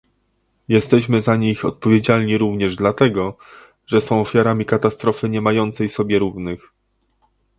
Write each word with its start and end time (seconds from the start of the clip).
Jesteśmy 0.67 1.21
za 1.21 1.35
nich 1.35 1.65
odpowiedzialni 1.65 2.37
również 2.37 2.75
dlatego, 2.75 3.37
że 3.87 4.01
są 4.01 4.21
ofiarami 4.21 4.65
katastrofy 4.65 5.29
niemającej 5.29 5.89
sobie 5.89 6.19
równych 6.19 6.71